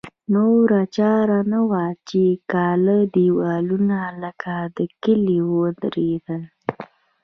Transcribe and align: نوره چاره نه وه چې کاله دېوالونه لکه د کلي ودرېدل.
نوره 0.33 0.81
چاره 0.95 1.39
نه 1.51 1.59
وه 1.69 1.85
چې 2.09 2.23
کاله 2.51 2.97
دېوالونه 3.15 3.99
لکه 4.21 4.53
د 4.75 4.77
کلي 5.03 5.39
ودرېدل. 5.53 6.41